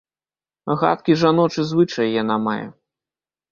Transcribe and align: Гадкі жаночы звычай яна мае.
Гадкі 0.83 1.17
жаночы 1.25 1.67
звычай 1.73 2.07
яна 2.21 2.41
мае. 2.49 2.67